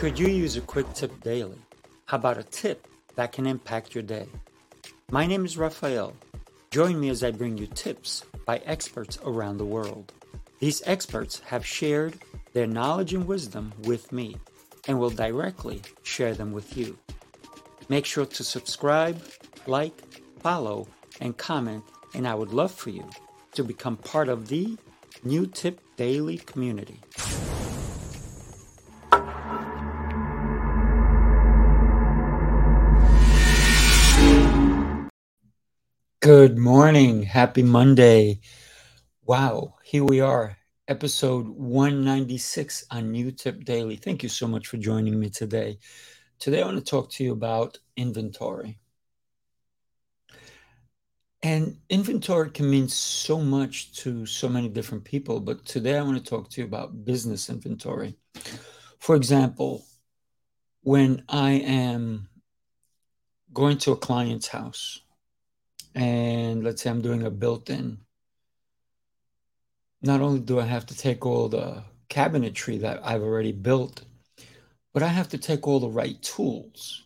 Could 0.00 0.18
you 0.18 0.28
use 0.28 0.56
a 0.56 0.62
quick 0.62 0.90
tip 0.94 1.20
daily? 1.20 1.58
How 2.06 2.16
about 2.16 2.38
a 2.38 2.42
tip 2.42 2.88
that 3.16 3.32
can 3.32 3.46
impact 3.46 3.94
your 3.94 4.02
day? 4.02 4.26
My 5.10 5.26
name 5.26 5.44
is 5.44 5.58
Rafael. 5.58 6.16
Join 6.70 6.98
me 6.98 7.10
as 7.10 7.22
I 7.22 7.32
bring 7.32 7.58
you 7.58 7.66
tips 7.66 8.24
by 8.46 8.62
experts 8.64 9.18
around 9.26 9.58
the 9.58 9.66
world. 9.66 10.14
These 10.58 10.80
experts 10.86 11.40
have 11.40 11.66
shared 11.66 12.14
their 12.54 12.66
knowledge 12.66 13.12
and 13.12 13.26
wisdom 13.26 13.74
with 13.82 14.10
me 14.10 14.38
and 14.88 14.98
will 14.98 15.10
directly 15.10 15.82
share 16.02 16.32
them 16.32 16.52
with 16.52 16.78
you. 16.78 16.96
Make 17.90 18.06
sure 18.06 18.24
to 18.24 18.42
subscribe, 18.42 19.22
like, 19.66 19.92
follow, 20.38 20.88
and 21.20 21.36
comment, 21.36 21.84
and 22.14 22.26
I 22.26 22.34
would 22.34 22.54
love 22.54 22.72
for 22.72 22.88
you 22.88 23.06
to 23.52 23.62
become 23.62 23.98
part 23.98 24.30
of 24.30 24.48
the 24.48 24.78
New 25.24 25.46
Tip 25.46 25.78
Daily 25.96 26.38
community. 26.38 27.00
Good 36.30 36.58
morning. 36.58 37.24
Happy 37.24 37.64
Monday. 37.64 38.38
Wow, 39.24 39.74
here 39.82 40.04
we 40.04 40.20
are, 40.20 40.56
episode 40.86 41.48
196 41.48 42.86
on 42.92 43.10
New 43.10 43.32
Tip 43.32 43.64
Daily. 43.64 43.96
Thank 43.96 44.22
you 44.22 44.28
so 44.28 44.46
much 44.46 44.68
for 44.68 44.76
joining 44.76 45.18
me 45.18 45.28
today. 45.28 45.80
Today, 46.38 46.62
I 46.62 46.66
want 46.66 46.78
to 46.78 46.84
talk 46.84 47.10
to 47.10 47.24
you 47.24 47.32
about 47.32 47.78
inventory. 47.96 48.78
And 51.42 51.78
inventory 51.88 52.50
can 52.50 52.70
mean 52.70 52.86
so 52.86 53.40
much 53.40 53.92
to 54.02 54.24
so 54.24 54.48
many 54.48 54.68
different 54.68 55.02
people, 55.02 55.40
but 55.40 55.66
today 55.66 55.98
I 55.98 56.02
want 56.02 56.24
to 56.24 56.30
talk 56.30 56.48
to 56.50 56.60
you 56.60 56.64
about 56.64 57.04
business 57.04 57.50
inventory. 57.50 58.14
For 59.00 59.16
example, 59.16 59.84
when 60.82 61.24
I 61.28 61.54
am 61.54 62.28
going 63.52 63.78
to 63.78 63.90
a 63.90 63.96
client's 63.96 64.46
house, 64.46 65.00
and 65.94 66.64
let's 66.64 66.82
say 66.82 66.90
I'm 66.90 67.02
doing 67.02 67.24
a 67.24 67.30
built 67.30 67.70
in, 67.70 67.98
not 70.02 70.20
only 70.20 70.40
do 70.40 70.58
I 70.60 70.64
have 70.64 70.86
to 70.86 70.96
take 70.96 71.26
all 71.26 71.48
the 71.48 71.84
cabinetry 72.08 72.80
that 72.80 73.00
I've 73.04 73.22
already 73.22 73.52
built, 73.52 74.04
but 74.92 75.02
I 75.02 75.08
have 75.08 75.28
to 75.30 75.38
take 75.38 75.66
all 75.66 75.80
the 75.80 75.88
right 75.88 76.20
tools. 76.22 77.04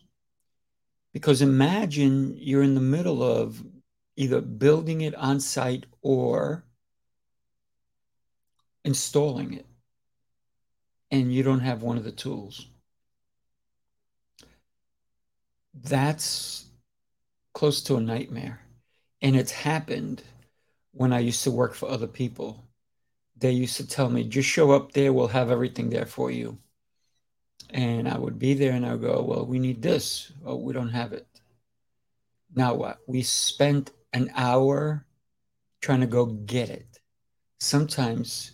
Because 1.13 1.41
imagine 1.41 2.35
you're 2.37 2.63
in 2.63 2.75
the 2.75 2.81
middle 2.81 3.23
of 3.23 3.63
either 4.15 4.41
building 4.41 5.01
it 5.01 5.15
on 5.15 5.39
site 5.39 5.85
or 6.01 6.65
installing 8.83 9.53
it, 9.53 9.65
and 11.11 11.33
you 11.33 11.43
don't 11.43 11.59
have 11.59 11.81
one 11.81 11.97
of 11.97 12.03
the 12.03 12.11
tools. 12.11 12.67
That's 15.73 16.65
close 17.53 17.81
to 17.83 17.97
a 17.97 18.01
nightmare. 18.01 18.64
And 19.25 19.35
it's 19.35 19.51
happened 19.51 20.21
when 20.91 21.11
I 21.11 21.17
used 21.17 21.43
to 21.45 21.51
work 21.51 21.73
for 21.73 21.89
other 21.89 22.05
people. 22.05 22.63
They 23.35 23.49
used 23.49 23.75
to 23.77 23.87
tell 23.87 24.07
me, 24.07 24.23
just 24.23 24.47
show 24.47 24.69
up 24.69 24.91
there, 24.91 25.11
we'll 25.11 25.29
have 25.29 25.49
everything 25.49 25.89
there 25.89 26.05
for 26.05 26.29
you. 26.29 26.59
And 27.71 28.07
I 28.07 28.19
would 28.19 28.37
be 28.37 28.53
there 28.53 28.73
and 28.73 28.85
I 28.85 28.91
would 28.91 29.01
go, 29.01 29.23
well, 29.23 29.43
we 29.43 29.57
need 29.57 29.81
this. 29.81 30.31
Oh, 30.45 30.57
we 30.57 30.73
don't 30.73 30.91
have 30.91 31.11
it. 31.11 31.25
Now 32.53 32.75
what? 32.75 32.99
We 33.07 33.23
spent 33.23 33.89
an 34.13 34.29
hour 34.35 35.07
trying 35.81 36.01
to 36.01 36.07
go 36.07 36.27
get 36.27 36.69
it. 36.69 36.99
Sometimes, 37.59 38.51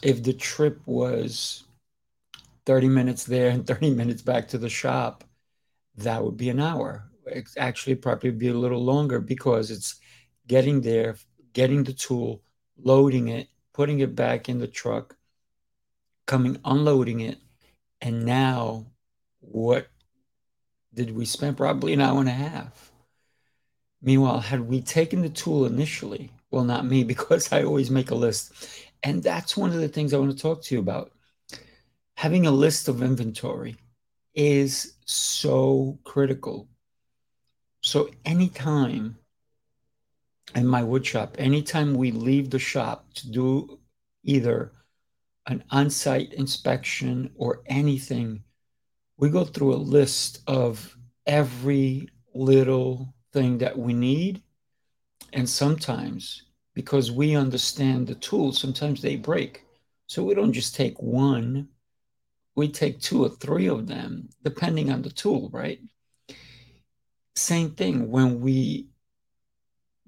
if 0.00 0.22
the 0.22 0.32
trip 0.32 0.80
was 0.86 1.64
30 2.66 2.88
minutes 2.88 3.24
there 3.24 3.50
and 3.50 3.66
30 3.66 3.90
minutes 3.90 4.22
back 4.22 4.46
to 4.50 4.58
the 4.58 4.70
shop, 4.70 5.24
that 5.96 6.22
would 6.22 6.36
be 6.36 6.50
an 6.50 6.60
hour. 6.60 7.10
It's 7.26 7.56
actually 7.56 7.96
probably 7.96 8.30
be 8.30 8.46
a 8.46 8.54
little 8.54 8.84
longer 8.84 9.18
because 9.18 9.72
it's 9.72 9.98
getting 10.46 10.80
there, 10.80 11.16
getting 11.52 11.84
the 11.84 11.92
tool, 11.92 12.42
loading 12.76 13.28
it, 13.28 13.48
putting 13.72 14.00
it 14.00 14.14
back 14.14 14.48
in 14.48 14.58
the 14.58 14.68
truck, 14.68 15.16
coming, 16.26 16.58
unloading 16.64 17.20
it. 17.20 17.38
And 18.00 18.24
now, 18.24 18.86
what 19.40 19.88
did 20.92 21.14
we 21.14 21.24
spend? 21.24 21.56
Probably 21.56 21.92
an 21.92 22.00
hour 22.00 22.20
and 22.20 22.28
a 22.28 22.32
half. 22.32 22.92
Meanwhile, 24.02 24.40
had 24.40 24.60
we 24.60 24.82
taken 24.82 25.22
the 25.22 25.30
tool 25.30 25.64
initially, 25.64 26.30
well, 26.50 26.64
not 26.64 26.84
me, 26.86 27.04
because 27.12 27.52
I 27.52 27.64
always 27.64 27.90
make 27.90 28.10
a 28.10 28.14
list. 28.14 28.52
And 29.02 29.22
that's 29.22 29.56
one 29.56 29.70
of 29.70 29.76
the 29.76 29.88
things 29.88 30.12
I 30.14 30.18
want 30.18 30.32
to 30.32 30.42
talk 30.42 30.62
to 30.62 30.74
you 30.74 30.80
about. 30.80 31.12
Having 32.16 32.46
a 32.46 32.50
list 32.50 32.88
of 32.88 33.02
inventory 33.02 33.76
is 34.34 34.94
so 35.04 35.98
critical. 36.04 36.68
So, 37.82 38.08
anytime 38.24 39.18
in 40.54 40.66
my 40.66 40.82
wood 40.82 41.04
shop, 41.04 41.36
anytime 41.38 41.94
we 41.94 42.10
leave 42.10 42.50
the 42.50 42.58
shop 42.58 43.12
to 43.14 43.30
do 43.30 43.78
either 44.22 44.72
an 45.46 45.64
on 45.70 45.90
site 45.90 46.32
inspection 46.34 47.30
or 47.36 47.62
anything, 47.66 48.42
we 49.16 49.28
go 49.30 49.44
through 49.44 49.74
a 49.74 49.76
list 49.76 50.40
of 50.46 50.96
every 51.26 52.08
little 52.34 53.14
thing 53.32 53.58
that 53.58 53.78
we 53.78 53.92
need. 53.92 54.42
And 55.32 55.48
sometimes, 55.48 56.44
because 56.74 57.10
we 57.10 57.34
understand 57.34 58.06
the 58.06 58.14
tools, 58.14 58.58
sometimes 58.58 59.02
they 59.02 59.16
break. 59.16 59.64
So 60.06 60.22
we 60.22 60.34
don't 60.34 60.52
just 60.52 60.74
take 60.74 61.00
one, 61.00 61.68
we 62.56 62.68
take 62.68 63.00
two 63.00 63.24
or 63.24 63.30
three 63.30 63.68
of 63.68 63.86
them, 63.86 64.28
depending 64.42 64.90
on 64.90 65.02
the 65.02 65.10
tool, 65.10 65.50
right? 65.52 65.80
Same 67.34 67.70
thing 67.70 68.10
when 68.10 68.40
we 68.40 68.88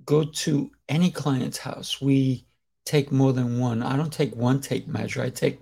go 0.06 0.24
to 0.24 0.70
any 0.88 1.10
client's 1.10 1.58
house, 1.58 2.00
we 2.00 2.46
take 2.84 3.10
more 3.12 3.32
than 3.32 3.58
one. 3.58 3.82
I 3.82 3.96
don't 3.96 4.12
take 4.12 4.34
one 4.34 4.60
tape 4.60 4.86
measure, 4.86 5.22
I 5.22 5.30
take 5.30 5.60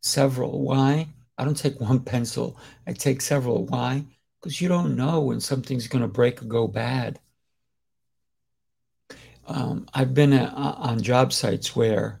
several. 0.00 0.62
Why? 0.62 1.08
I 1.36 1.44
don't 1.44 1.56
take 1.56 1.80
one 1.80 2.00
pencil, 2.04 2.56
I 2.86 2.92
take 2.92 3.20
several. 3.20 3.66
Why? 3.66 4.04
Because 4.40 4.60
you 4.60 4.68
don't 4.68 4.96
know 4.96 5.20
when 5.20 5.40
something's 5.40 5.88
going 5.88 6.02
to 6.02 6.08
break 6.08 6.40
or 6.40 6.46
go 6.46 6.68
bad. 6.68 7.18
Um, 9.46 9.86
I've 9.92 10.14
been 10.14 10.32
on 10.32 11.02
job 11.02 11.32
sites 11.32 11.76
where 11.76 12.20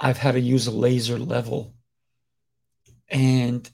I've 0.00 0.16
had 0.16 0.32
to 0.32 0.40
use 0.40 0.66
a 0.66 0.70
laser 0.70 1.18
level 1.18 1.74
and 3.10 3.68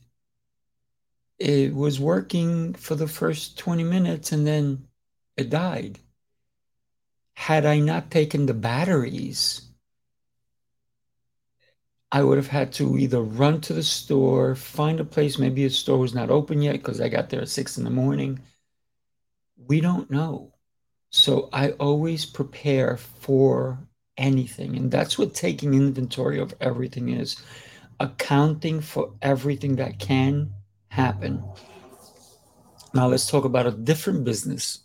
it 1.39 1.75
was 1.75 2.01
working 2.01 2.75
for 2.75 2.95
the 2.95 3.07
first 3.07 3.59
20 3.59 3.85
minutes 3.85 4.33
and 4.33 4.47
then 4.47 4.89
it 5.37 5.51
died 5.51 5.99
had 7.34 7.67
I 7.67 7.81
not 7.81 8.11
taken 8.11 8.47
the 8.47 8.55
batteries, 8.55 9.62
I 12.11 12.22
would 12.22 12.39
have 12.39 12.49
had 12.49 12.72
to 12.75 12.97
either 12.97 13.21
run 13.21 13.61
to 13.62 13.72
the 13.72 13.83
store, 13.83 14.55
find 14.55 15.00
a 15.00 15.05
place. 15.05 15.39
Maybe 15.39 15.65
the 15.65 15.71
store 15.71 15.99
was 15.99 16.15
not 16.15 16.31
open 16.31 16.62
yet 16.62 16.75
because 16.75 17.00
I 17.00 17.09
got 17.09 17.28
there 17.28 17.43
at 17.43 17.49
six 17.49 17.77
in 17.77 17.84
the 17.84 17.91
morning. 17.91 18.41
We 19.56 19.81
don't 19.81 20.11
know. 20.11 20.53
So 21.11 21.49
I 21.53 21.71
always 21.73 22.25
prepare 22.25 22.97
for 22.97 23.78
anything. 24.17 24.77
And 24.77 24.91
that's 24.91 25.19
what 25.19 25.34
taking 25.34 25.75
inventory 25.75 26.39
of 26.41 26.55
everything 26.61 27.09
is 27.09 27.37
accounting 28.00 28.81
for 28.81 29.15
everything 29.23 29.77
that 29.77 29.99
can 29.99 30.53
happen. 30.89 31.43
Now 32.93 33.09
let's 33.09 33.28
talk 33.28 33.44
about 33.44 33.67
a 33.67 33.73
different 33.73 34.25
business. 34.25 34.81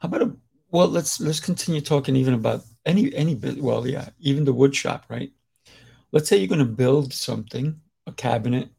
How 0.00 0.08
about 0.08 0.22
a 0.22 0.36
well, 0.74 0.88
let's 0.88 1.20
let's 1.20 1.38
continue 1.38 1.80
talking 1.80 2.16
even 2.16 2.34
about 2.34 2.64
any 2.84 3.14
any 3.14 3.36
well, 3.36 3.86
yeah, 3.86 4.08
even 4.18 4.44
the 4.44 4.52
wood 4.52 4.74
shop, 4.74 5.04
right? 5.08 5.30
Let's 6.10 6.28
say 6.28 6.36
you're 6.36 6.48
going 6.48 6.58
to 6.58 6.64
build 6.64 7.12
something, 7.12 7.80
a 8.08 8.12
cabinet. 8.12 8.70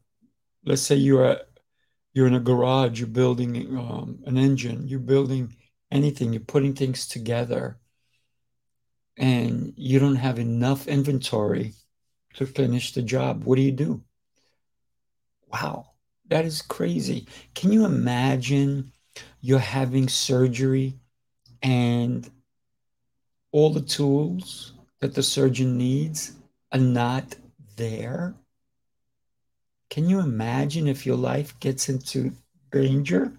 Let's 0.62 0.82
say 0.82 0.96
you're 0.96 1.38
you're 2.12 2.26
in 2.26 2.34
a 2.34 2.40
garage, 2.40 3.00
you're 3.00 3.08
building 3.08 3.78
um, 3.78 4.18
an 4.26 4.36
engine, 4.36 4.86
you're 4.86 5.00
building 5.00 5.56
anything, 5.90 6.34
you're 6.34 6.42
putting 6.42 6.74
things 6.74 7.08
together, 7.08 7.78
and 9.16 9.72
you 9.74 9.98
don't 9.98 10.16
have 10.16 10.38
enough 10.38 10.88
inventory 10.88 11.72
to 12.34 12.44
finish 12.44 12.92
the 12.92 13.00
job. 13.00 13.44
What 13.44 13.56
do 13.56 13.62
you 13.62 13.72
do? 13.72 14.02
Wow, 15.50 15.92
that 16.28 16.44
is 16.44 16.60
crazy. 16.60 17.26
Can 17.54 17.72
you 17.72 17.86
imagine 17.86 18.92
you're 19.40 19.58
having 19.60 20.10
surgery? 20.10 21.00
And 21.66 22.30
all 23.50 23.70
the 23.70 23.80
tools 23.80 24.74
that 25.00 25.14
the 25.14 25.22
surgeon 25.22 25.76
needs 25.76 26.36
are 26.70 26.78
not 26.78 27.34
there. 27.74 28.36
Can 29.90 30.08
you 30.08 30.20
imagine 30.20 30.86
if 30.86 31.04
your 31.04 31.16
life 31.16 31.58
gets 31.58 31.88
into 31.88 32.32
danger 32.70 33.32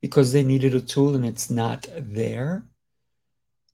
because 0.00 0.32
they 0.32 0.42
needed 0.42 0.74
a 0.74 0.80
tool 0.80 1.14
and 1.14 1.26
it's 1.26 1.50
not 1.50 1.86
there? 1.94 2.62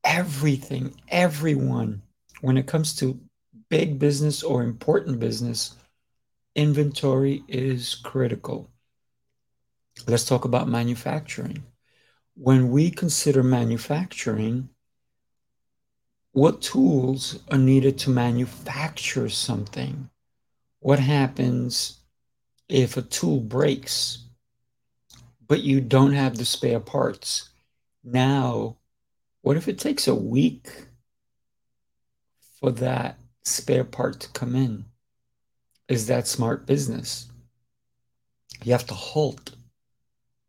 Everything, 0.02 0.93
everyone, 1.08 2.02
when 2.41 2.56
it 2.56 2.67
comes 2.67 2.96
to 2.96 3.20
big 3.69 4.00
business 4.00 4.43
or 4.43 4.64
important 4.64 5.20
business, 5.20 5.76
inventory 6.56 7.44
is 7.46 7.94
critical. 7.94 8.69
Let's 10.08 10.25
talk 10.25 10.44
about 10.44 10.69
manufacturing. 10.69 11.62
When 12.36 12.70
we 12.70 12.90
consider 12.90 13.44
manufacturing, 13.44 14.69
what 16.32 16.60
tools 16.60 17.38
are 17.48 17.58
needed 17.58 17.96
to 18.00 18.10
manufacture 18.10 19.28
something? 19.28 20.10
What 20.81 20.98
happens 20.98 22.00
if 22.69 22.96
a 22.96 23.02
tool 23.02 23.38
breaks, 23.38 24.26
but 25.46 25.62
you 25.62 25.81
don't 25.81 26.12
have 26.12 26.36
the 26.36 26.44
spare 26.44 26.81
parts? 26.81 27.50
Now, 28.02 28.78
what 29.42 29.56
if 29.56 29.69
it 29.69 29.78
takes 29.78 30.08
a 30.08 30.14
week 30.14 30.88
for 32.58 32.72
that 32.72 33.20
spare 33.44 33.84
part 33.84 34.19
to 34.20 34.28
come 34.31 34.56
in? 34.56 34.86
Is 35.88 36.08
that 36.08 36.26
smart 36.26 36.66
business? 36.66 37.31
You 38.64 38.72
have 38.72 38.86
to 38.86 38.94
halt 38.94 39.54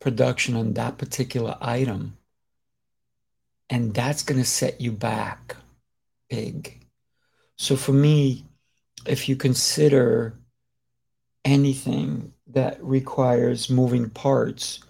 production 0.06 0.56
on 0.56 0.74
that 0.74 1.00
particular 1.00 1.58
item, 1.60 2.16
and 3.72 3.92
that's 3.92 4.22
going 4.22 4.40
to 4.40 4.46
set 4.46 4.80
you 4.80 4.92
back 4.92 5.56
big. 6.30 6.86
So, 7.58 7.76
for 7.76 7.92
me, 7.92 8.46
if 9.08 9.28
you 9.28 9.36
consider 9.36 10.38
anything 11.44 12.34
that 12.46 12.78
requires 12.84 13.68
moving 13.68 14.12
parts, 14.12 14.84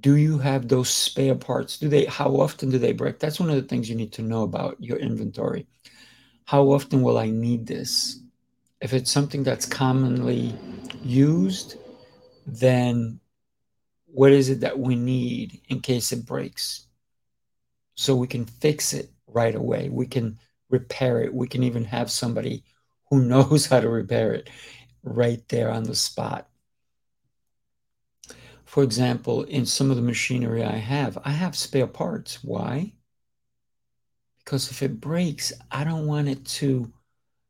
do 0.00 0.16
you 0.16 0.38
have 0.38 0.66
those 0.66 0.88
spare 0.90 1.36
parts? 1.36 1.78
Do 1.78 1.88
they 1.88 2.06
how 2.06 2.30
often 2.30 2.70
do 2.70 2.78
they 2.78 2.92
break? 2.92 3.20
That's 3.20 3.38
one 3.38 3.50
of 3.50 3.56
the 3.56 3.68
things 3.68 3.88
you 3.88 3.94
need 3.94 4.12
to 4.14 4.22
know 4.22 4.42
about 4.42 4.76
your 4.80 4.96
inventory. 4.96 5.68
How 6.46 6.72
often 6.72 7.02
will 7.02 7.18
I 7.18 7.30
need 7.30 7.68
this? 7.68 8.18
If 8.80 8.94
it's 8.94 9.12
something 9.12 9.44
that's 9.44 9.66
commonly 9.66 10.52
used, 11.04 11.76
then 12.48 13.20
what 14.12 14.32
is 14.32 14.48
it 14.48 14.60
that 14.60 14.78
we 14.78 14.96
need 14.96 15.60
in 15.68 15.80
case 15.80 16.12
it 16.12 16.26
breaks? 16.26 16.86
So 17.94 18.16
we 18.16 18.26
can 18.26 18.46
fix 18.46 18.92
it 18.92 19.10
right 19.26 19.54
away. 19.54 19.88
We 19.88 20.06
can 20.06 20.38
repair 20.68 21.22
it. 21.22 21.34
We 21.34 21.48
can 21.48 21.62
even 21.62 21.84
have 21.84 22.10
somebody 22.10 22.64
who 23.10 23.22
knows 23.24 23.66
how 23.66 23.80
to 23.80 23.88
repair 23.88 24.32
it 24.32 24.50
right 25.02 25.46
there 25.48 25.70
on 25.70 25.84
the 25.84 25.94
spot. 25.94 26.48
For 28.64 28.84
example, 28.84 29.42
in 29.44 29.66
some 29.66 29.90
of 29.90 29.96
the 29.96 30.02
machinery 30.02 30.62
I 30.62 30.76
have, 30.76 31.18
I 31.24 31.30
have 31.30 31.56
spare 31.56 31.88
parts. 31.88 32.44
Why? 32.44 32.92
Because 34.38 34.70
if 34.70 34.82
it 34.82 35.00
breaks, 35.00 35.52
I 35.70 35.82
don't 35.82 36.06
want 36.06 36.28
it 36.28 36.44
to. 36.46 36.92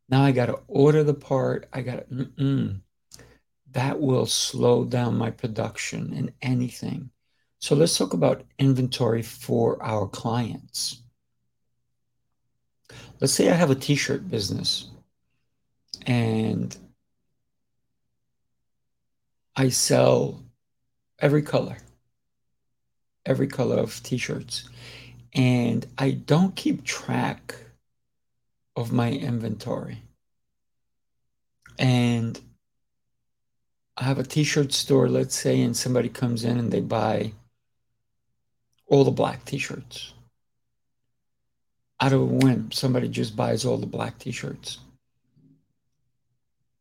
Now 0.09 0.23
I 0.23 0.33
got 0.33 0.47
to 0.47 0.61
order 0.67 1.05
the 1.05 1.15
part. 1.15 1.69
I 1.73 1.83
got 1.83 2.09
to. 2.09 2.81
That 3.73 4.01
will 4.01 4.27
slow 4.27 4.85
down 4.85 5.17
my 5.17 5.31
production 5.31 6.13
in 6.13 6.33
anything. 6.43 7.11
So 7.61 7.75
let's 7.75 7.97
talk 7.97 8.15
about 8.15 8.45
inventory 8.59 9.23
for 9.23 9.81
our 9.83 10.09
clients. 10.09 11.03
Let's 13.21 13.33
say 13.33 13.51
I 13.51 13.55
have 13.55 13.71
a 13.71 13.75
t 13.75 13.95
shirt 13.95 14.29
business 14.29 14.89
and 16.07 16.77
I 19.55 19.69
sell 19.69 20.43
every 21.19 21.43
color, 21.43 21.77
every 23.27 23.47
color 23.47 23.77
of 23.77 24.03
t 24.03 24.17
shirts. 24.17 24.69
And 25.35 25.87
I 25.99 26.13
don't 26.13 26.57
keep 26.57 26.83
track 26.83 27.55
of 28.75 28.91
my 28.93 29.13
inventory. 29.13 30.03
And 31.79 32.41
I 34.01 34.05
have 34.05 34.19
a 34.19 34.25
t 34.25 34.43
shirt 34.43 34.73
store, 34.73 35.09
let's 35.09 35.37
say, 35.37 35.61
and 35.61 35.77
somebody 35.77 36.09
comes 36.09 36.45
in 36.45 36.59
and 36.59 36.73
they 36.73 36.81
buy 36.81 37.33
all 38.87 39.05
the 39.05 39.11
black 39.11 39.45
t 39.45 39.59
shirts. 39.59 40.15
Out 42.01 42.15
of 42.15 42.23
a 42.23 42.25
whim, 42.25 42.73
somebody 42.73 43.09
just 43.09 43.37
buys 43.37 43.65
all 43.65 43.77
the 43.77 43.87
black 43.87 44.19
t 44.19 44.33
shirts. 44.33 44.79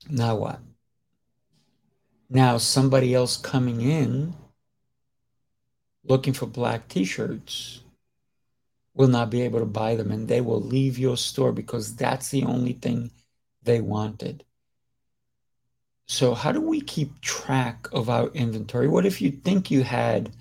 Now 0.10 0.36
what? 0.38 0.60
Now 2.30 2.57
somebody 2.57 3.13
else 3.13 3.38
coming 3.38 3.81
in 3.81 4.33
looking 6.04 6.33
for 6.33 6.45
black 6.45 6.88
t-shirts 6.88 7.81
will 8.95 9.07
not 9.07 9.30
be 9.30 9.42
able 9.42 9.60
to 9.60 9.66
buy 9.66 9.95
them 9.95 10.12
and 10.12 10.27
they 10.27 10.42
will 10.42 10.62
leave 10.62 10.98
your 10.98 11.18
store 11.18 11.51
because 11.51 11.95
that's 11.95 12.30
the 12.30 12.44
only 12.44 12.74
thing 12.74 13.12
they 13.63 13.81
wanted. 13.81 14.44
So 16.09 16.33
how 16.33 16.51
do 16.51 16.59
we 16.59 16.81
keep 16.81 17.21
track 17.21 17.88
of 17.91 18.09
our 18.09 18.29
inventory? 18.29 18.88
What 18.88 19.06
if 19.06 19.21
you 19.21 19.29
think 19.29 19.69
you 19.69 19.83
had 19.83 20.31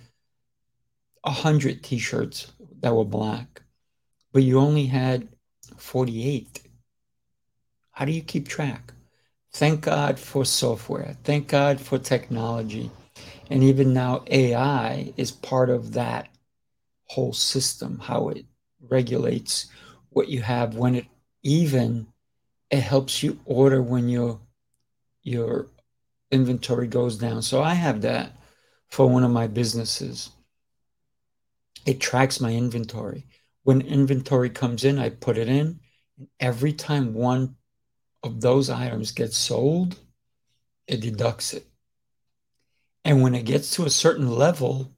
a 1.25 1.31
hundred 1.31 1.85
t-shirts 1.85 2.51
that 2.81 2.97
were 2.97 3.05
black, 3.05 3.61
but 4.33 4.43
you 4.43 4.59
only 4.59 4.87
had 4.87 5.29
48? 5.77 6.63
How 7.91 8.07
do 8.07 8.13
you 8.13 8.23
keep 8.23 8.49
track? 8.49 8.95
Thank 9.53 9.83
God 9.83 10.19
for 10.19 10.47
software. 10.47 11.15
Thank 11.23 11.49
God 11.49 11.79
for 11.79 11.99
technology. 11.99 12.91
And 13.51 13.63
even 13.63 13.93
now, 13.93 14.25
AI 14.29 15.13
is 15.19 15.31
part 15.31 15.69
of 15.69 15.93
that 15.93 16.31
whole 17.05 17.35
system, 17.35 17.99
how 17.99 18.31
it 18.31 18.47
regulates 18.81 19.67
what 20.09 20.29
you 20.29 20.41
have 20.41 20.77
when 20.77 20.95
it 20.95 21.07
even 21.43 22.07
it 22.71 22.81
helps 22.81 23.23
you 23.23 23.39
order 23.45 23.83
when 23.83 24.09
your 24.09 24.41
your 25.29 25.71
inventory 26.31 26.87
goes 26.87 27.17
down. 27.17 27.43
So 27.43 27.63
I 27.63 27.75
have 27.75 28.03
that 28.03 28.37
for 28.89 29.07
one 29.09 29.25
of 29.25 29.31
my 29.31 29.47
businesses. 29.47 30.31
It 31.87 32.01
tracks 32.01 32.41
my 32.41 32.53
inventory. 32.53 33.27
When 33.63 33.81
inventory 33.83 34.51
comes 34.51 34.85
in, 34.85 34.99
I 34.99 35.11
put 35.11 35.39
it 35.39 35.49
in. 35.49 35.81
And 36.19 36.29
every 36.41 36.73
time 36.73 37.15
one 37.15 37.57
of 38.23 38.41
those 38.41 38.71
items 38.71 39.13
gets 39.13 39.37
sold, 39.37 39.99
it 40.87 41.01
deducts 41.01 41.55
it. 41.55 41.67
And 43.05 43.23
when 43.23 43.35
it 43.35 43.45
gets 43.45 43.71
to 43.73 43.85
a 43.85 43.91
certain 43.91 44.29
level, 44.29 44.93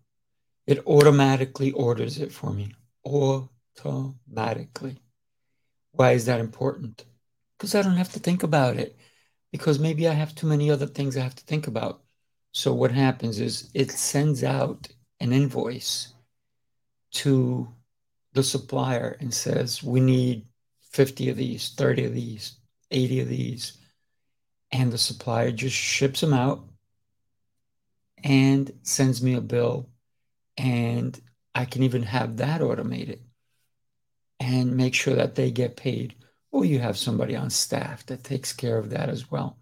it 0.66 0.86
automatically 0.86 1.72
orders 1.72 2.18
it 2.18 2.32
for 2.32 2.52
me. 2.52 2.74
Automatically. 3.04 4.98
Why 5.92 6.12
is 6.12 6.26
that 6.26 6.40
important? 6.40 7.04
Because 7.56 7.74
I 7.74 7.82
don't 7.82 7.96
have 7.96 8.12
to 8.12 8.20
think 8.20 8.42
about 8.42 8.76
it. 8.76 8.96
Because 9.52 9.78
maybe 9.78 10.08
I 10.08 10.12
have 10.12 10.34
too 10.34 10.46
many 10.46 10.70
other 10.70 10.86
things 10.86 11.16
I 11.16 11.22
have 11.22 11.34
to 11.34 11.44
think 11.44 11.66
about. 11.66 12.02
So 12.52 12.72
what 12.72 12.92
happens 12.92 13.40
is 13.40 13.70
it 13.74 13.90
sends 13.90 14.44
out 14.44 14.88
an 15.20 15.32
invoice 15.32 16.14
to 17.12 17.68
the 18.32 18.42
supplier 18.42 19.16
and 19.20 19.32
says, 19.32 19.82
we 19.82 20.00
need 20.00 20.46
50 20.90 21.30
of 21.30 21.36
these, 21.36 21.70
30 21.70 22.04
of 22.06 22.14
these, 22.14 22.54
80 22.90 23.20
of 23.20 23.28
these. 23.28 23.78
And 24.72 24.92
the 24.92 24.98
supplier 24.98 25.50
just 25.50 25.74
ships 25.74 26.20
them 26.20 26.32
out 26.32 26.64
and 28.22 28.70
sends 28.82 29.22
me 29.22 29.34
a 29.34 29.40
bill. 29.40 29.88
And 30.56 31.20
I 31.54 31.64
can 31.64 31.82
even 31.82 32.02
have 32.04 32.36
that 32.36 32.62
automated 32.62 33.20
and 34.38 34.76
make 34.76 34.94
sure 34.94 35.14
that 35.14 35.34
they 35.34 35.50
get 35.50 35.76
paid. 35.76 36.14
Or 36.52 36.64
you 36.64 36.78
have 36.78 36.98
somebody 36.98 37.36
on 37.36 37.50
staff 37.50 38.04
that 38.06 38.24
takes 38.24 38.52
care 38.52 38.78
of 38.78 38.90
that 38.90 39.08
as 39.08 39.30
well. 39.30 39.58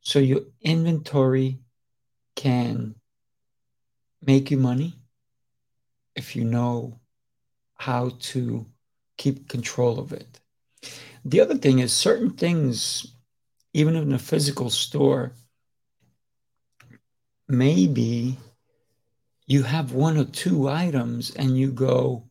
So 0.00 0.18
your 0.18 0.42
inventory 0.60 1.58
can 2.34 2.94
make 4.22 4.50
you 4.50 4.58
money 4.58 4.94
if 6.14 6.36
you 6.36 6.44
know 6.44 7.00
how 7.74 8.10
to 8.18 8.66
keep 9.16 9.48
control 9.48 9.98
of 9.98 10.12
it. 10.12 10.40
The 11.24 11.40
other 11.40 11.56
thing 11.56 11.80
is 11.80 11.92
certain 11.92 12.30
things, 12.30 13.14
even 13.72 13.96
in 13.96 14.12
a 14.12 14.18
physical 14.18 14.70
store, 14.70 15.32
maybe 17.48 18.38
you 19.46 19.62
have 19.62 19.92
one 19.92 20.16
or 20.16 20.24
two 20.24 20.68
items 20.68 21.30
and 21.34 21.56
you 21.56 21.70
go 21.70 22.28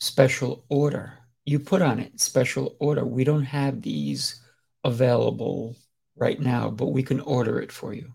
special 0.00 0.64
order. 0.68 1.21
You 1.44 1.58
put 1.58 1.82
on 1.82 1.98
it 1.98 2.20
special 2.20 2.76
order. 2.78 3.04
We 3.04 3.24
don't 3.24 3.44
have 3.44 3.82
these 3.82 4.40
available 4.84 5.76
right 6.16 6.40
now, 6.40 6.70
but 6.70 6.88
we 6.88 7.02
can 7.02 7.20
order 7.20 7.60
it 7.60 7.72
for 7.72 7.92
you. 7.92 8.14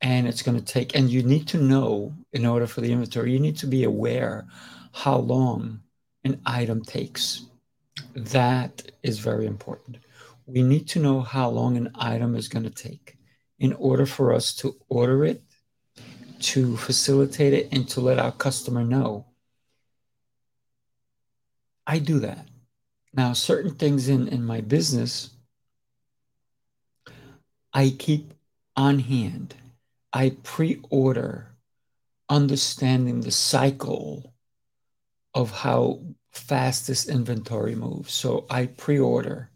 And 0.00 0.28
it's 0.28 0.42
going 0.42 0.58
to 0.58 0.64
take, 0.64 0.94
and 0.94 1.10
you 1.10 1.22
need 1.22 1.48
to 1.48 1.58
know 1.58 2.14
in 2.32 2.46
order 2.46 2.66
for 2.66 2.80
the 2.80 2.92
inventory, 2.92 3.32
you 3.32 3.40
need 3.40 3.56
to 3.58 3.66
be 3.66 3.84
aware 3.84 4.46
how 4.92 5.16
long 5.16 5.80
an 6.24 6.40
item 6.46 6.82
takes. 6.82 7.46
That 8.14 8.90
is 9.02 9.18
very 9.18 9.46
important. 9.46 9.98
We 10.46 10.62
need 10.62 10.88
to 10.88 11.00
know 11.00 11.20
how 11.20 11.48
long 11.48 11.76
an 11.76 11.90
item 11.94 12.36
is 12.36 12.48
going 12.48 12.64
to 12.64 12.70
take 12.70 13.16
in 13.58 13.72
order 13.74 14.06
for 14.06 14.32
us 14.32 14.54
to 14.56 14.76
order 14.88 15.24
it, 15.24 15.42
to 16.40 16.76
facilitate 16.76 17.52
it, 17.52 17.68
and 17.72 17.88
to 17.88 18.00
let 18.00 18.18
our 18.18 18.32
customer 18.32 18.84
know. 18.84 19.26
I 21.88 21.98
do 21.98 22.18
that. 22.20 22.46
Now, 23.14 23.32
certain 23.32 23.74
things 23.74 24.08
in, 24.08 24.28
in 24.28 24.44
my 24.44 24.60
business, 24.60 25.30
I 27.72 27.96
keep 27.98 28.34
on 28.76 28.98
hand. 28.98 29.54
I 30.12 30.36
pre 30.42 30.82
order, 30.90 31.48
understanding 32.28 33.22
the 33.22 33.30
cycle 33.30 34.34
of 35.32 35.50
how 35.50 36.00
fast 36.30 36.86
this 36.86 37.08
inventory 37.08 37.74
moves. 37.74 38.12
So 38.12 38.44
I 38.50 38.66
pre 38.66 38.98
order. 38.98 39.50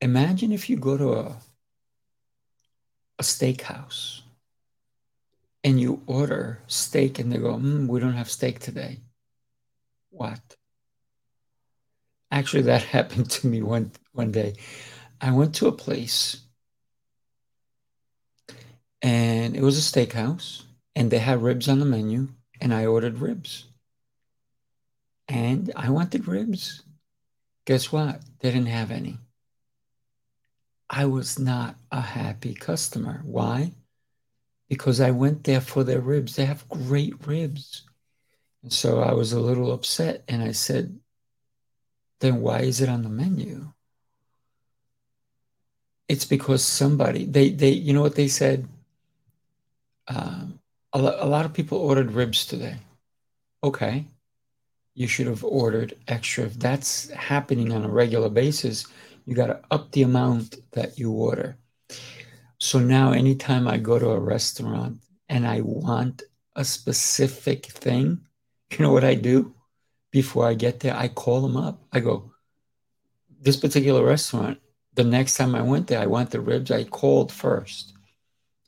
Imagine 0.00 0.52
if 0.52 0.70
you 0.70 0.76
go 0.76 0.96
to 0.96 1.12
a, 1.14 1.36
a 3.18 3.22
steakhouse 3.22 4.20
and 5.64 5.80
you 5.80 6.02
order 6.06 6.60
steak 6.68 7.18
and 7.18 7.32
they 7.32 7.38
go, 7.38 7.54
mm, 7.54 7.88
we 7.88 7.98
don't 7.98 8.14
have 8.14 8.30
steak 8.30 8.60
today. 8.60 9.00
What? 10.10 10.40
Actually, 12.32 12.62
that 12.62 12.82
happened 12.96 13.30
to 13.30 13.46
me 13.46 13.62
one, 13.62 13.92
one 14.12 14.32
day. 14.32 14.54
I 15.20 15.30
went 15.30 15.54
to 15.56 15.68
a 15.68 15.72
place 15.72 16.38
and 19.02 19.56
it 19.56 19.62
was 19.62 19.78
a 19.78 19.80
steakhouse 19.80 20.64
and 20.96 21.10
they 21.10 21.18
had 21.18 21.42
ribs 21.42 21.68
on 21.68 21.78
the 21.78 21.84
menu 21.84 22.28
and 22.60 22.74
I 22.74 22.86
ordered 22.86 23.18
ribs. 23.18 23.66
And 25.28 25.72
I 25.76 25.90
wanted 25.90 26.26
ribs. 26.26 26.82
Guess 27.66 27.92
what? 27.92 28.22
They 28.40 28.50
didn't 28.50 28.66
have 28.66 28.90
any. 28.90 29.18
I 30.90 31.06
was 31.06 31.38
not 31.38 31.76
a 31.90 32.00
happy 32.00 32.54
customer. 32.54 33.22
Why? 33.24 33.72
Because 34.68 35.00
I 35.00 35.10
went 35.10 35.44
there 35.44 35.60
for 35.60 35.84
their 35.84 36.00
ribs. 36.00 36.36
They 36.36 36.44
have 36.44 36.68
great 36.68 37.26
ribs. 37.26 37.82
And 38.62 38.72
so 38.72 39.00
I 39.00 39.12
was 39.12 39.32
a 39.32 39.40
little 39.40 39.72
upset 39.72 40.24
and 40.28 40.42
I 40.42 40.52
said, 40.52 40.98
then 42.22 42.40
why 42.40 42.60
is 42.60 42.80
it 42.80 42.88
on 42.88 43.02
the 43.02 43.08
menu? 43.08 43.72
It's 46.08 46.24
because 46.24 46.64
somebody, 46.64 47.26
they, 47.26 47.50
they, 47.50 47.70
you 47.70 47.92
know 47.92 48.00
what 48.00 48.14
they 48.14 48.28
said? 48.28 48.68
Um, 50.06 50.60
a, 50.92 50.98
a 50.98 51.26
lot 51.26 51.44
of 51.44 51.52
people 51.52 51.78
ordered 51.78 52.12
ribs 52.12 52.46
today. 52.46 52.76
Okay. 53.64 54.06
You 54.94 55.08
should 55.08 55.26
have 55.26 55.42
ordered 55.42 55.96
extra. 56.06 56.44
If 56.44 56.58
that's 56.58 57.10
happening 57.10 57.72
on 57.72 57.84
a 57.84 57.88
regular 57.88 58.28
basis, 58.28 58.86
you 59.26 59.34
got 59.34 59.46
to 59.46 59.60
up 59.72 59.90
the 59.90 60.02
amount 60.02 60.56
that 60.72 60.98
you 60.98 61.10
order. 61.10 61.56
So 62.58 62.78
now, 62.78 63.10
anytime 63.10 63.66
I 63.66 63.78
go 63.78 63.98
to 63.98 64.10
a 64.10 64.20
restaurant 64.20 65.00
and 65.28 65.44
I 65.44 65.62
want 65.62 66.22
a 66.54 66.64
specific 66.64 67.66
thing, 67.66 68.20
you 68.70 68.78
know 68.78 68.92
what 68.92 69.04
I 69.04 69.16
do? 69.16 69.54
Before 70.12 70.46
I 70.46 70.54
get 70.54 70.78
there, 70.80 70.94
I 70.94 71.08
call 71.08 71.40
them 71.40 71.56
up. 71.56 71.82
I 71.92 71.98
go, 71.98 72.32
this 73.40 73.56
particular 73.56 74.04
restaurant, 74.04 74.60
the 74.94 75.04
next 75.04 75.36
time 75.36 75.56
I 75.56 75.62
went 75.62 75.88
there, 75.88 76.00
I 76.00 76.06
want 76.06 76.30
the 76.30 76.40
ribs. 76.40 76.70
I 76.70 76.84
called 76.84 77.32
first 77.32 77.94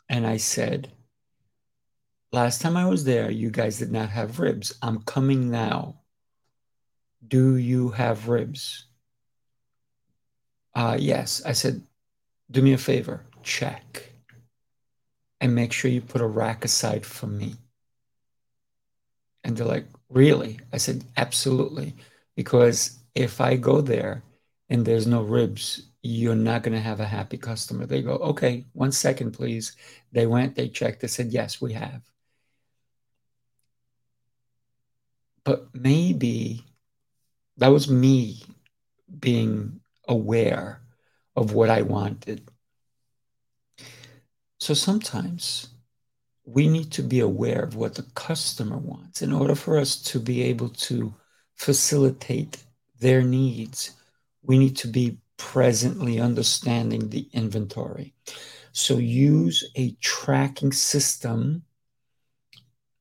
and 0.09 0.27
I 0.27 0.39
said, 0.39 0.91
Last 2.33 2.61
time 2.61 2.77
I 2.77 2.89
was 2.89 3.05
there, 3.05 3.31
you 3.31 3.49
guys 3.49 3.79
did 3.79 3.93
not 3.93 4.09
have 4.09 4.41
ribs. 4.41 4.77
I'm 4.83 5.03
coming 5.03 5.53
now. 5.53 6.01
Do 7.29 7.55
you 7.57 7.91
have 7.91 8.29
ribs? 8.29 8.87
Uh, 10.75 10.97
yes. 10.99 11.43
I 11.47 11.53
said, 11.53 11.83
do 12.51 12.61
me 12.61 12.73
a 12.73 12.79
favor, 12.79 13.25
check. 13.45 14.13
And 15.41 15.55
make 15.55 15.73
sure 15.73 15.91
you 15.91 16.01
put 16.01 16.21
a 16.21 16.27
rack 16.27 16.65
aside 16.65 17.07
for 17.07 17.29
me. 17.29 17.55
And 19.45 19.57
they're 19.57 19.67
like, 19.67 19.87
really? 20.09 20.59
I 20.73 20.79
said, 20.79 21.05
absolutely. 21.17 21.95
Because 22.37 22.99
if 23.15 23.41
I 23.41 23.57
go 23.57 23.81
there 23.81 24.25
and 24.71 24.85
there's 24.85 25.07
no 25.07 25.23
ribs, 25.23 25.91
you're 26.03 26.35
not 26.35 26.63
going 26.63 26.75
to 26.75 26.81
have 26.81 27.01
a 27.01 27.05
happy 27.05 27.39
customer. 27.39 27.87
They 27.87 28.03
go, 28.03 28.15
okay, 28.17 28.67
one 28.73 28.93
second, 28.93 29.33
please. 29.33 29.77
They 30.13 30.27
went, 30.27 30.55
they 30.55 30.69
checked, 30.69 31.01
they 31.01 31.09
said, 31.09 31.33
yes, 31.33 31.61
we 31.61 31.73
have. 31.75 32.03
but 35.45 35.69
maybe 35.75 36.65
that 37.59 37.69
was 37.69 37.89
me 37.89 38.43
being 39.21 39.81
aware 40.09 40.81
of 41.37 41.53
what 41.53 41.71
I 41.71 41.83
wanted. 41.83 42.49
So 44.59 44.73
sometimes 44.75 45.69
we 46.45 46.69
need 46.69 46.93
to 46.93 47.03
be 47.03 47.21
aware 47.21 47.63
of 47.63 47.77
what 47.77 47.95
the 47.95 48.07
customer 48.15 48.77
wants 48.77 49.23
in 49.23 49.33
order 49.33 49.55
for 49.55 49.79
us 49.79 49.97
to 49.97 50.21
be 50.21 50.43
able 50.43 50.69
to 50.69 51.15
facilitate 51.55 52.63
their 53.01 53.23
needs. 53.23 53.93
We 54.43 54.59
need 54.59 54.77
to 54.79 54.89
be 54.89 55.19
presently 55.37 56.21
understanding 56.21 57.09
the 57.09 57.29
inventory. 57.33 58.15
So 58.73 58.99
use 58.99 59.65
a 59.75 59.93
tracking 60.01 60.73
system. 60.73 61.63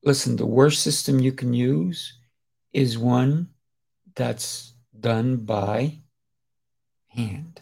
Listen, 0.02 0.36
the 0.36 0.46
worst 0.46 0.82
system 0.82 1.20
you 1.20 1.32
can 1.32 1.52
use 1.52 2.18
is 2.72 2.98
one 2.98 3.48
that's 4.14 4.72
done 4.98 5.36
by 5.36 5.98
hand. 7.08 7.60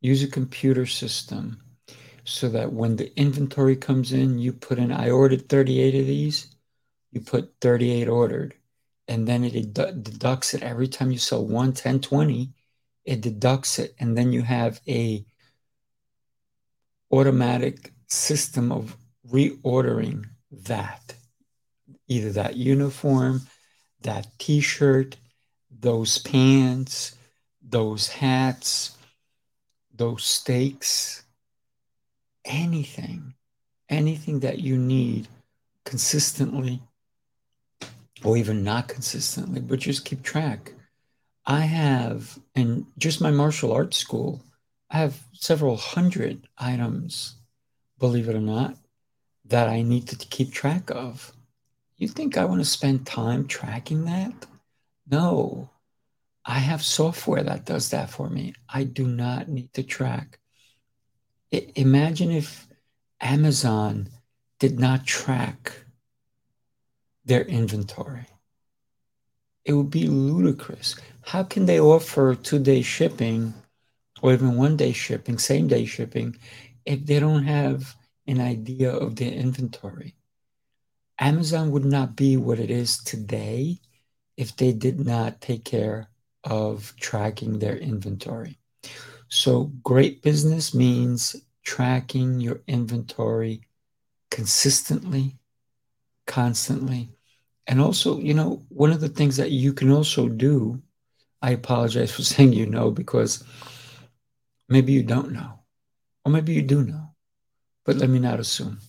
Use 0.00 0.22
a 0.22 0.28
computer 0.28 0.86
system 0.86 1.60
so 2.30 2.48
that 2.48 2.72
when 2.72 2.94
the 2.96 3.12
inventory 3.18 3.74
comes 3.74 4.12
in, 4.12 4.38
you 4.38 4.52
put 4.52 4.78
in, 4.78 4.92
I 4.92 5.10
ordered 5.10 5.48
38 5.48 6.00
of 6.00 6.06
these, 6.06 6.54
you 7.10 7.20
put 7.20 7.52
38 7.60 8.06
ordered, 8.08 8.54
and 9.08 9.26
then 9.26 9.42
it 9.42 9.74
deducts 9.74 10.54
it. 10.54 10.62
Every 10.62 10.86
time 10.86 11.10
you 11.10 11.18
sell 11.18 11.44
1, 11.44 11.72
10, 11.72 12.00
20, 12.00 12.52
it 13.04 13.20
deducts 13.20 13.80
it, 13.80 13.96
and 13.98 14.16
then 14.16 14.32
you 14.32 14.42
have 14.42 14.80
a 14.86 15.24
automatic 17.10 17.92
system 18.06 18.70
of 18.70 18.96
reordering 19.28 20.26
that. 20.52 21.14
Either 22.06 22.30
that 22.30 22.56
uniform, 22.56 23.42
that 24.02 24.28
t 24.38 24.60
shirt, 24.60 25.16
those 25.80 26.18
pants, 26.18 27.16
those 27.60 28.08
hats, 28.08 28.96
those 29.92 30.22
steaks, 30.24 31.24
anything, 32.44 33.34
anything 33.88 34.40
that 34.40 34.58
you 34.58 34.76
need 34.76 35.28
consistently 35.84 36.82
or 38.22 38.36
even 38.36 38.62
not 38.62 38.88
consistently, 38.88 39.60
but 39.60 39.78
just 39.78 40.04
keep 40.04 40.22
track. 40.22 40.72
I 41.46 41.60
have, 41.60 42.38
in 42.54 42.86
just 42.98 43.20
my 43.20 43.30
martial 43.30 43.72
arts 43.72 43.96
school, 43.96 44.42
I 44.90 44.98
have 44.98 45.18
several 45.32 45.76
hundred 45.76 46.48
items, 46.58 47.36
believe 47.98 48.28
it 48.28 48.36
or 48.36 48.40
not, 48.40 48.76
that 49.46 49.68
I 49.68 49.82
need 49.82 50.08
to 50.08 50.16
keep 50.16 50.52
track 50.52 50.90
of. 50.90 51.32
You 51.96 52.08
think 52.08 52.36
I 52.36 52.44
want 52.44 52.60
to 52.60 52.64
spend 52.64 53.06
time 53.06 53.46
tracking 53.46 54.04
that? 54.04 54.46
No. 55.08 55.70
I 56.44 56.58
have 56.58 56.82
software 56.82 57.42
that 57.42 57.66
does 57.66 57.90
that 57.90 58.10
for 58.10 58.28
me. 58.28 58.54
I 58.68 58.84
do 58.84 59.06
not 59.06 59.48
need 59.48 59.72
to 59.74 59.82
track. 59.82 60.39
Imagine 61.52 62.30
if 62.30 62.68
Amazon 63.20 64.08
did 64.60 64.78
not 64.78 65.04
track 65.04 65.72
their 67.24 67.42
inventory. 67.42 68.26
It 69.64 69.72
would 69.72 69.90
be 69.90 70.06
ludicrous. 70.06 70.94
How 71.22 71.42
can 71.42 71.66
they 71.66 71.80
offer 71.80 72.34
two 72.34 72.60
day 72.60 72.82
shipping 72.82 73.54
or 74.22 74.32
even 74.32 74.56
one 74.56 74.76
day 74.76 74.92
shipping, 74.92 75.38
same 75.38 75.66
day 75.66 75.84
shipping, 75.86 76.36
if 76.84 77.04
they 77.04 77.18
don't 77.18 77.44
have 77.44 77.96
an 78.26 78.40
idea 78.40 78.92
of 78.92 79.16
their 79.16 79.32
inventory? 79.32 80.14
Amazon 81.18 81.72
would 81.72 81.84
not 81.84 82.14
be 82.14 82.36
what 82.36 82.60
it 82.60 82.70
is 82.70 82.96
today 83.02 83.80
if 84.36 84.56
they 84.56 84.72
did 84.72 85.04
not 85.04 85.40
take 85.40 85.64
care 85.64 86.08
of 86.44 86.94
tracking 86.98 87.58
their 87.58 87.76
inventory. 87.76 88.59
So, 89.30 89.72
great 89.82 90.22
business 90.22 90.74
means 90.74 91.36
tracking 91.62 92.40
your 92.40 92.60
inventory 92.66 93.62
consistently, 94.30 95.38
constantly. 96.26 97.10
And 97.66 97.80
also, 97.80 98.18
you 98.18 98.34
know, 98.34 98.64
one 98.68 98.92
of 98.92 99.00
the 99.00 99.08
things 99.08 99.36
that 99.38 99.50
you 99.50 99.72
can 99.72 99.90
also 99.90 100.28
do, 100.28 100.82
I 101.40 101.52
apologize 101.52 102.10
for 102.14 102.22
saying 102.22 102.52
you 102.52 102.66
know 102.66 102.90
because 102.90 103.42
maybe 104.68 104.92
you 104.92 105.02
don't 105.02 105.32
know, 105.32 105.60
or 106.24 106.32
maybe 106.32 106.52
you 106.52 106.62
do 106.62 106.84
know, 106.84 107.14
but 107.84 107.96
let 107.96 108.10
me 108.10 108.18
not 108.18 108.40
assume 108.40 108.80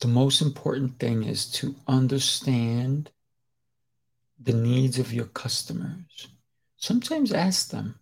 the 0.00 0.08
most 0.08 0.40
important 0.40 0.98
thing 0.98 1.24
is 1.24 1.46
to 1.50 1.74
understand 1.88 3.10
the 4.40 4.52
needs 4.52 4.98
of 4.98 5.12
your 5.12 5.26
customers. 5.26 6.28
Sometimes 6.76 7.32
ask 7.32 7.70
them, 7.70 7.98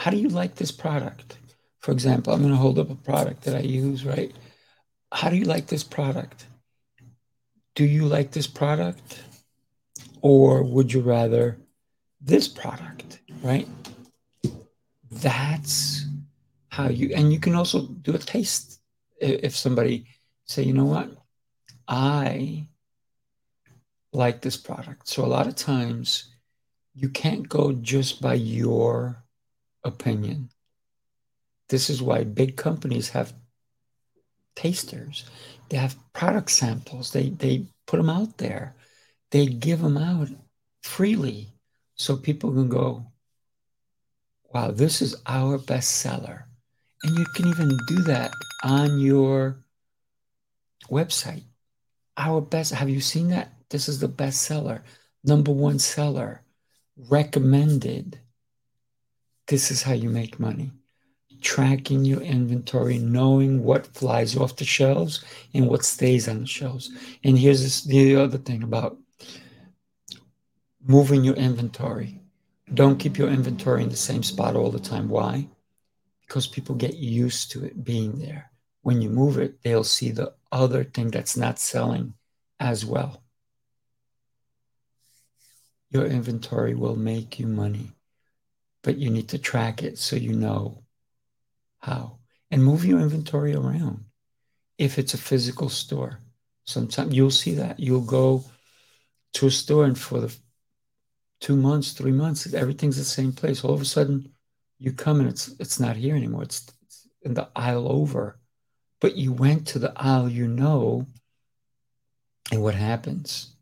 how 0.00 0.10
do 0.10 0.16
you 0.16 0.30
like 0.30 0.54
this 0.54 0.72
product? 0.72 1.38
For 1.80 1.92
example, 1.92 2.32
I'm 2.32 2.40
going 2.40 2.52
to 2.52 2.56
hold 2.64 2.78
up 2.78 2.90
a 2.90 2.94
product 2.94 3.42
that 3.42 3.54
I 3.54 3.60
use, 3.60 4.04
right? 4.04 4.32
How 5.12 5.28
do 5.28 5.36
you 5.36 5.44
like 5.44 5.66
this 5.66 5.84
product? 5.84 6.46
Do 7.74 7.84
you 7.84 8.06
like 8.06 8.30
this 8.30 8.46
product? 8.46 9.22
Or 10.22 10.62
would 10.62 10.90
you 10.90 11.00
rather 11.00 11.58
this 12.20 12.48
product, 12.48 13.20
right? 13.42 13.68
that's 15.10 16.06
how 16.68 16.88
you, 16.88 17.12
and 17.14 17.32
you 17.32 17.40
can 17.40 17.54
also 17.54 17.86
do 17.86 18.14
a 18.14 18.18
taste 18.18 18.80
if 19.20 19.56
somebody 19.56 20.06
say, 20.44 20.62
you 20.62 20.72
know 20.72 20.84
what, 20.84 21.10
I 21.88 22.68
like 24.12 24.40
this 24.40 24.56
product. 24.56 25.08
So 25.08 25.24
a 25.24 25.26
lot 25.26 25.46
of 25.46 25.56
times 25.56 26.34
you 26.94 27.08
can't 27.08 27.48
go 27.48 27.72
just 27.72 28.22
by 28.22 28.34
your 28.34 29.24
opinion. 29.84 30.50
This 31.68 31.90
is 31.90 32.02
why 32.02 32.24
big 32.24 32.56
companies 32.56 33.10
have 33.10 33.32
tasters. 34.56 35.24
They 35.68 35.76
have 35.76 35.96
product 36.12 36.50
samples. 36.50 37.12
They 37.12 37.30
they 37.30 37.66
put 37.86 37.98
them 37.98 38.10
out 38.10 38.38
there. 38.38 38.74
They 39.30 39.46
give 39.46 39.80
them 39.80 39.96
out 39.96 40.28
freely 40.82 41.52
so 41.94 42.16
people 42.16 42.52
can 42.52 42.68
go, 42.68 43.06
wow, 44.52 44.70
this 44.70 45.02
is 45.02 45.14
our 45.26 45.58
bestseller. 45.58 46.44
And 47.02 47.16
you 47.18 47.24
can 47.34 47.48
even 47.48 47.78
do 47.88 48.02
that 48.04 48.32
on 48.64 48.98
your 48.98 49.62
website. 50.90 51.44
Our 52.16 52.40
best, 52.40 52.72
have 52.74 52.88
you 52.88 53.00
seen 53.00 53.28
that? 53.28 53.52
This 53.70 53.88
is 53.88 54.00
the 54.00 54.08
bestseller, 54.08 54.82
number 55.24 55.52
one 55.52 55.78
seller, 55.78 56.42
recommended. 56.96 58.18
This 59.50 59.72
is 59.72 59.82
how 59.82 59.94
you 59.94 60.08
make 60.08 60.38
money 60.38 60.70
tracking 61.42 62.04
your 62.04 62.20
inventory, 62.20 62.98
knowing 62.98 63.64
what 63.64 63.86
flies 63.88 64.36
off 64.36 64.54
the 64.54 64.64
shelves 64.64 65.24
and 65.52 65.66
what 65.66 65.84
stays 65.84 66.28
on 66.28 66.42
the 66.42 66.46
shelves. 66.46 66.88
And 67.24 67.36
here's 67.36 67.60
this, 67.60 67.82
the 67.82 68.14
other 68.14 68.38
thing 68.38 68.62
about 68.62 68.96
moving 70.86 71.24
your 71.24 71.34
inventory. 71.34 72.20
Don't 72.74 72.98
keep 72.98 73.18
your 73.18 73.28
inventory 73.28 73.82
in 73.82 73.88
the 73.88 73.96
same 73.96 74.22
spot 74.22 74.54
all 74.54 74.70
the 74.70 74.78
time. 74.78 75.08
Why? 75.08 75.48
Because 76.20 76.46
people 76.46 76.76
get 76.76 76.94
used 76.94 77.50
to 77.50 77.64
it 77.64 77.82
being 77.82 78.20
there. 78.20 78.52
When 78.82 79.02
you 79.02 79.10
move 79.10 79.36
it, 79.36 79.64
they'll 79.64 79.82
see 79.82 80.12
the 80.12 80.32
other 80.52 80.84
thing 80.84 81.10
that's 81.10 81.36
not 81.36 81.58
selling 81.58 82.14
as 82.60 82.86
well. 82.86 83.20
Your 85.90 86.06
inventory 86.06 86.76
will 86.76 86.94
make 86.94 87.40
you 87.40 87.48
money, 87.48 87.90
but 88.82 88.96
you 88.96 89.10
need 89.10 89.28
to 89.30 89.38
track 89.38 89.82
it 89.82 89.98
so 89.98 90.16
you 90.16 90.32
know 90.32 90.82
how? 91.78 92.18
And 92.50 92.64
move 92.64 92.84
your 92.84 93.00
inventory 93.00 93.54
around. 93.54 94.04
If 94.78 94.98
it's 94.98 95.14
a 95.14 95.18
physical 95.18 95.68
store, 95.68 96.18
sometimes 96.64 97.14
you'll 97.14 97.30
see 97.30 97.54
that. 97.54 97.78
You'll 97.78 98.00
go 98.00 98.44
to 99.34 99.46
a 99.46 99.50
store 99.50 99.84
and 99.84 99.98
for 99.98 100.20
the 100.20 100.36
two 101.40 101.56
months, 101.56 101.92
three 101.92 102.12
months, 102.12 102.52
everything's 102.52 102.96
the 102.96 103.04
same 103.04 103.32
place. 103.32 103.64
All 103.64 103.74
of 103.74 103.80
a 103.80 103.84
sudden, 103.84 104.32
you 104.78 104.92
come 104.92 105.20
and 105.20 105.28
it's 105.28 105.48
it's 105.60 105.78
not 105.78 105.96
here 105.96 106.16
anymore. 106.16 106.42
It's, 106.42 106.70
it's 106.82 107.08
in 107.22 107.34
the 107.34 107.48
aisle 107.54 107.90
over. 107.90 108.38
But 109.00 109.16
you 109.16 109.32
went 109.32 109.66
to 109.68 109.78
the 109.78 109.92
aisle 109.96 110.28
you 110.28 110.46
know, 110.46 111.06
and 112.52 112.62
what 112.62 112.74
happens? 112.74 113.54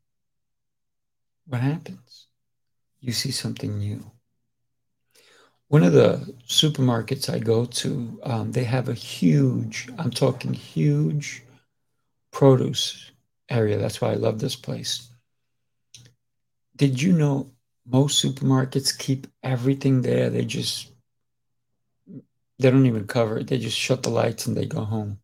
What 1.47 1.61
happens? 1.61 2.27
You 3.01 3.13
see 3.13 3.31
something 3.31 3.79
new. 3.79 4.11
One 5.69 5.83
of 5.83 5.93
the 5.93 6.35
supermarkets 6.47 7.33
I 7.33 7.39
go 7.39 7.67
to, 7.67 8.21
um, 8.23 8.53
they 8.53 8.65
have 8.65 8.89
a 8.89 8.95
huge, 8.95 9.89
I'm 9.99 10.11
talking 10.11 10.55
huge 10.55 11.43
produce 12.33 13.11
area. 13.51 13.77
That's 13.77 14.01
why 14.01 14.13
I 14.13 14.15
love 14.15 14.39
this 14.39 14.57
place. 14.57 15.09
Did 16.77 17.03
you 17.03 17.13
know 17.13 17.51
most 17.87 18.25
supermarkets 18.25 18.97
keep 18.97 19.27
everything 19.43 20.01
there? 20.01 20.31
They 20.31 20.47
just, 20.47 20.91
they 22.59 22.71
don't 22.71 22.87
even 22.87 23.07
cover 23.07 23.39
it. 23.39 23.49
They 23.49 23.59
just 23.59 23.79
shut 23.79 24.03
the 24.03 24.11
lights 24.11 24.47
and 24.47 24.57
they 24.57 24.67
go 24.67 24.85
home. 24.85 25.19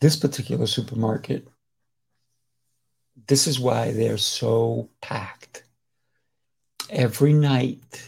This 0.00 0.16
particular 0.16 0.66
supermarket, 0.66 1.48
this 3.26 3.46
is 3.48 3.58
why 3.58 3.90
they're 3.92 4.18
so 4.18 4.88
packed. 5.00 5.64
Every 6.90 7.32
night, 7.32 8.04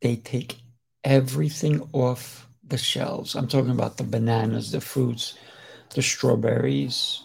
they 0.00 0.16
take 0.16 0.59
everything 1.04 1.88
off 1.92 2.48
the 2.66 2.78
shelves. 2.78 3.34
I'm 3.34 3.48
talking 3.48 3.70
about 3.70 3.96
the 3.96 4.04
bananas, 4.04 4.72
the 4.72 4.80
fruits, 4.80 5.34
the 5.94 6.02
strawberries, 6.02 7.22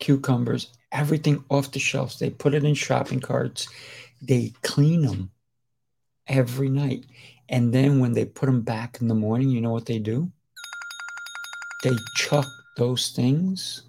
cucumbers, 0.00 0.72
everything 0.92 1.44
off 1.50 1.72
the 1.72 1.78
shelves. 1.78 2.18
They 2.18 2.30
put 2.30 2.54
it 2.54 2.64
in 2.64 2.74
shopping 2.74 3.20
carts. 3.20 3.68
They 4.20 4.52
clean 4.62 5.02
them 5.02 5.30
every 6.26 6.68
night. 6.68 7.06
And 7.48 7.72
then 7.72 8.00
when 8.00 8.12
they 8.12 8.24
put 8.24 8.46
them 8.46 8.62
back 8.62 9.00
in 9.00 9.08
the 9.08 9.14
morning, 9.14 9.50
you 9.50 9.60
know 9.60 9.70
what 9.70 9.86
they 9.86 9.98
do? 9.98 10.30
They 11.84 11.92
chuck 12.16 12.46
those 12.76 13.10
things 13.10 13.82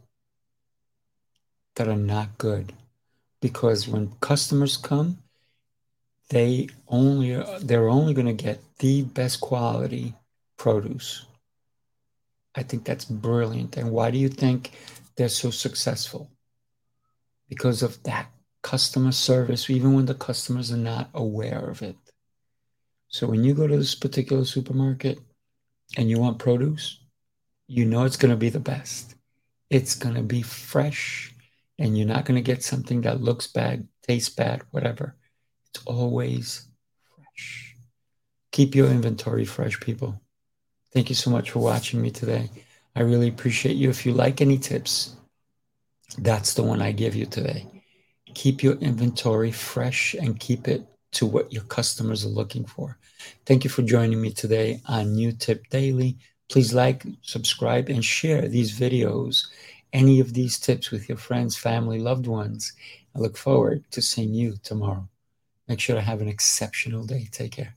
that 1.75 1.87
are 1.87 1.95
not 1.95 2.37
good. 2.37 2.73
Because 3.41 3.87
when 3.87 4.13
customers 4.19 4.77
come, 4.77 5.19
they 6.29 6.69
only 6.87 7.41
they're 7.61 7.89
only 7.89 8.13
going 8.13 8.27
to 8.27 8.33
get 8.33 8.61
the 8.79 9.03
best 9.03 9.39
quality 9.39 10.13
produce. 10.57 11.25
I 12.55 12.63
think 12.63 12.85
that's 12.85 13.05
brilliant. 13.05 13.77
And 13.77 13.91
why 13.91 14.11
do 14.11 14.17
you 14.17 14.29
think 14.29 14.71
they're 15.15 15.29
so 15.29 15.51
successful? 15.51 16.29
Because 17.49 17.83
of 17.83 18.01
that 18.03 18.29
customer 18.61 19.11
service, 19.11 19.69
even 19.69 19.93
when 19.93 20.05
the 20.05 20.15
customers 20.15 20.71
are 20.71 20.77
not 20.77 21.09
aware 21.13 21.69
of 21.69 21.81
it. 21.81 21.95
So 23.09 23.27
when 23.27 23.43
you 23.43 23.53
go 23.53 23.67
to 23.67 23.77
this 23.77 23.95
particular 23.95 24.43
supermarket 24.43 25.19
and 25.95 26.09
you 26.09 26.19
want 26.19 26.39
produce, 26.39 26.99
you 27.67 27.85
know 27.85 28.03
it's 28.03 28.17
going 28.17 28.31
to 28.31 28.37
be 28.37 28.49
the 28.49 28.59
best. 28.59 29.15
It's 29.69 29.95
going 29.95 30.15
to 30.15 30.23
be 30.23 30.41
fresh, 30.41 31.33
and 31.77 31.97
you're 31.97 32.07
not 32.07 32.25
going 32.25 32.35
to 32.35 32.41
get 32.41 32.63
something 32.63 33.01
that 33.01 33.21
looks 33.21 33.47
bad, 33.47 33.87
tastes 34.05 34.33
bad, 34.33 34.63
whatever. 34.71 35.15
It's 35.69 35.83
always 35.85 36.67
fresh. 37.15 37.75
Keep 38.51 38.75
your 38.75 38.87
inventory 38.87 39.45
fresh, 39.45 39.79
people. 39.79 40.19
Thank 40.93 41.09
you 41.09 41.15
so 41.15 41.29
much 41.29 41.51
for 41.51 41.59
watching 41.59 42.01
me 42.01 42.09
today. 42.11 42.49
I 42.95 43.01
really 43.01 43.27
appreciate 43.27 43.75
you. 43.75 43.89
If 43.89 44.05
you 44.05 44.13
like 44.13 44.41
any 44.41 44.57
tips, 44.57 45.15
that's 46.17 46.53
the 46.53 46.63
one 46.63 46.81
I 46.81 46.91
give 46.91 47.15
you 47.15 47.25
today. 47.25 47.67
Keep 48.33 48.63
your 48.63 48.73
inventory 48.75 49.51
fresh 49.51 50.15
and 50.15 50.39
keep 50.39 50.67
it 50.67 50.85
to 51.11 51.25
what 51.25 51.53
your 51.53 51.63
customers 51.63 52.25
are 52.25 52.29
looking 52.29 52.65
for. 52.65 52.97
Thank 53.45 53.63
you 53.63 53.69
for 53.69 53.81
joining 53.81 54.21
me 54.21 54.31
today 54.31 54.81
on 54.87 55.13
New 55.13 55.31
Tip 55.31 55.67
Daily. 55.69 56.17
Please 56.49 56.73
like, 56.73 57.05
subscribe, 57.21 57.89
and 57.89 58.03
share 58.03 58.47
these 58.47 58.77
videos, 58.77 59.47
any 59.93 60.19
of 60.19 60.33
these 60.33 60.59
tips 60.59 60.91
with 60.91 61.09
your 61.09 61.17
friends, 61.17 61.57
family, 61.57 61.99
loved 61.99 62.27
ones. 62.27 62.73
I 63.15 63.19
look 63.19 63.37
forward 63.37 63.83
to 63.91 64.01
seeing 64.01 64.33
you 64.33 64.55
tomorrow. 64.63 65.07
Make 65.67 65.79
sure 65.79 65.95
to 65.95 66.01
have 66.01 66.21
an 66.21 66.27
exceptional 66.27 67.05
day. 67.05 67.29
Take 67.31 67.53
care. 67.53 67.76